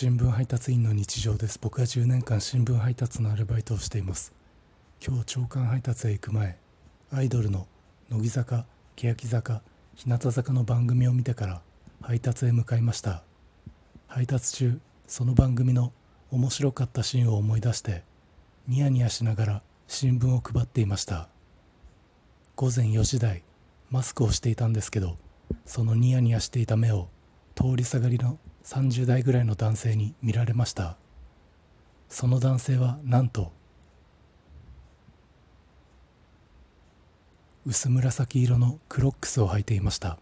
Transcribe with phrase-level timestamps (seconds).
[0.00, 1.58] 新聞配達員の日常です。
[1.60, 4.32] 僕は10年間新聞配達のアルバイトをしています。
[5.06, 6.56] 今日朝刊配達へ行く前
[7.12, 7.66] アイドルの
[8.08, 8.64] 乃木坂
[8.96, 9.60] 欅坂
[9.94, 11.60] 日向坂の番組を見てから
[12.00, 13.22] 配達へ向かいました。
[14.06, 15.92] 配達中その番組の
[16.30, 18.02] 面白かったシーンを思い出して
[18.68, 21.28] ニヤニヤしながら新聞を配っていました。
[22.56, 23.42] 午前4時台
[23.90, 25.18] マスクをしていたんですけど
[25.66, 27.10] そのニヤニヤしていた目を
[27.54, 30.96] 通りすがりの30代ぐらいの男性に見られました。
[32.08, 33.52] その男性はなんと
[37.66, 40.18] 薄紫色のクロックスを履いていました。